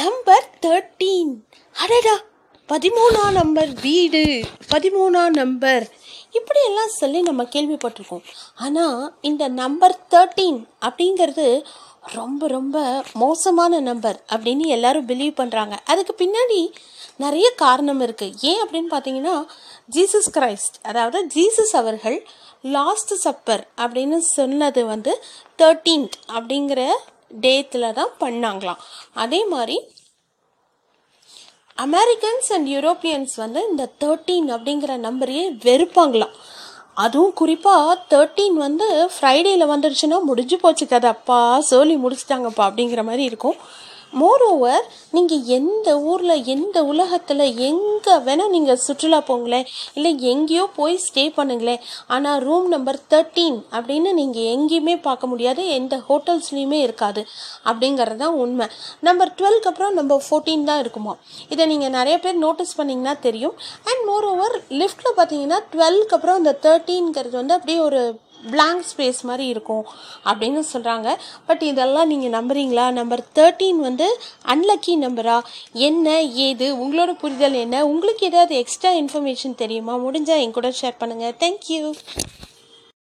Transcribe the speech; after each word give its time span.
Number 0.00 0.46
thirteen 0.60 1.32
அடடா 1.74 2.14
பதிமூணாம் 2.68 3.32
number 3.32 3.70
வீடு 3.80 4.22
பதிமூணாம் 4.70 5.34
நம்பர் 5.34 5.84
இப்படியெல்லாம் 6.30 6.92
சொல்லி 6.94 7.20
நம்ம 7.20 7.42
கேள்விப்பட்டிருக்கோம். 7.44 8.24
ஆனால் 8.54 9.12
இந்த 9.20 9.48
நம்பர் 9.48 9.96
தேர்ட்டீன் 10.10 10.60
அப்படிங்கிறது 10.80 11.46
ரொம்ப 12.14 12.46
ரொம்ப 12.46 13.02
மோசமான 13.14 13.80
நம்பர் 13.80 14.18
அப்படின்னு 14.30 14.66
எல்லாரும் 14.66 15.06
பிலீவ் 15.06 15.34
பண்ணுறாங்க 15.36 15.76
அதுக்கு 15.84 16.14
பின்னாடி 16.18 16.60
நிறைய 17.16 17.50
காரணம் 17.56 18.00
இருக்குது 18.00 18.36
ஏன் 18.40 18.62
அப்படின்னு 18.64 18.90
பார்த்தீங்கன்னா 18.92 19.36
ஜீசஸ் 19.90 20.30
கிரைஸ்ட் 20.30 20.76
அதாவது 20.82 21.20
ஜீசஸ் 21.34 21.76
அவர்கள் 21.76 22.18
லாஸ்ட் 22.68 23.14
சப்பர் 23.24 23.64
அப்படின்னு 23.78 24.18
சொன்னது 24.34 24.84
வந்து 24.84 25.14
தேர்ட்டீன்த் 25.58 26.16
அப்படிங்கிற 26.28 26.82
டேத்தில் 27.40 27.92
தான் 27.92 28.12
பண்ணாங்களாம். 28.20 28.80
அதே 29.12 29.44
மாதிரி 29.44 29.76
அமெரிக்கன்ஸ் 31.78 32.52
அண்ட் 32.54 32.68
யூரோப்பியன்ஸ் 32.68 33.32
வந்து 33.36 33.66
இந்த 33.70 33.92
தேர்ட்டீன் 34.00 34.48
அப்படிங்கிற 34.56 34.96
நம்பரையே 34.96 35.46
வெறுப்பாங்களாம். 35.64 36.34
அதுவும் 36.94 37.32
குறிப்பாக 37.32 37.94
தேர்ட்டீன் 38.10 38.56
வந்து 38.66 39.10
ஃப்ரைடேயில் 39.14 39.70
வந்துடுச்சுன்னா 39.72 40.22
முடிஞ்சு 40.22 40.56
போச்சு 40.58 40.86
கதை. 40.86 41.10
அப்பா 41.10 41.60
சோலி 41.60 41.96
முடிச்சிட்டாங்கப்பா 41.96 42.64
அப்படிங்கிற 42.66 43.04
மாதிரி 43.04 43.22
இருக்கும். 43.22 43.56
மோர் 44.12 44.42
ஓவர் 44.42 44.84
நீங்கள் 45.10 45.44
எந்த 45.56 45.88
ஊரில் 46.00 46.44
எந்த 46.44 46.84
உலகத்தில் 46.84 47.44
எங்கே 47.68 48.14
வேணால் 48.26 48.52
நீங்கள் 48.56 48.80
சுற்றுலா 48.86 49.20
போங்களேன் 49.30 49.66
இல்லை 49.94 50.12
எங்கேயோ 50.32 50.64
போய் 50.76 50.96
ஸ்டே 51.06 51.24
பண்ணுங்களேன் 51.38 51.82
ஆனால் 52.06 52.42
ரூம் 52.46 52.68
நம்பர் 52.68 53.00
தேர்ட்டீன் 53.10 53.58
அப்படின்னு 53.72 54.12
நீங்கள் 54.12 54.50
எங்கேயுமே 54.54 55.00
பார்க்க 55.00 55.26
முடியாது 55.26 55.66
எந்த 55.78 55.96
ஹோட்டல்ஸ்லேயுமே 56.08 56.80
இருக்காது 56.80 57.22
அப்படிங்கிறது 57.64 58.16
தான் 58.16 58.34
உண்மை. 58.34 58.66
நம்பர் 59.00 59.34
டுவெல்க்கு 59.38 59.70
அப்புறம் 59.70 59.94
நம்பர் 59.94 60.24
ஃபோர்டீன் 60.28 60.64
தான் 60.64 60.78
இருக்குமா? 60.78 61.14
இதை 61.48 61.66
நீங்கள் 61.66 61.90
நிறைய 61.90 62.18
பேர் 62.18 62.38
நோட்டீஸ் 62.38 62.76
பண்ணிங்கன்னா 62.78 63.18
தெரியும். 63.18 63.56
அண்ட் 63.84 64.04
மோர் 64.04 64.24
ஓவர் 64.24 64.56
லிஃப்ட்டில் 64.80 65.16
பார்த்தீங்கன்னா 65.16 65.60
டுவெல்க்கு 65.74 66.16
அப்புறம் 66.18 66.36
அந்த 66.36 66.58
தேர்ட்டீன்கிறது 66.66 67.30
வந்து 67.30 67.54
அப்படியே 67.54 67.80
ஒரு 67.80 68.02
பிளாங்க் 68.50 68.84
ஸ்பேஸ் 68.90 69.20
மாதிரி 69.22 69.46
இருக்கும் 69.46 69.84
அப்படின்னு 70.24 70.62
சொல்கிறாங்க 70.72 71.08
பட் 71.46 71.62
இதெல்லாம் 71.62 72.10
நீங்கள் 72.12 72.34
நம்புறீங்களா? 72.36 72.92
நம்பர் 72.92 73.22
தேர்ட்டீன் 73.34 73.80
வந்து 73.88 74.08
அன்லக்கி 74.46 74.94
நம்பரா 75.06 75.38
என்ன 75.72 76.22
ஏது? 76.22 76.68
உங்களோட 76.76 77.12
புரிதல் 77.12 77.52
என்ன? 77.52 77.86
உங்களுக்கு 77.86 78.26
ஏதாவது 78.26 78.56
எக்ஸ்ட்ரா 78.56 78.92
இன்ஃபர்மேஷன் 78.92 79.54
தெரியுமா? 79.54 79.96
முடிஞ்சால் 79.96 80.42
என் 80.46 80.56
கூட 80.58 80.68
ஷேர் 80.80 81.00
பண்ணுங்கள் 81.00 81.36
தேங்க்யூ 81.44 81.82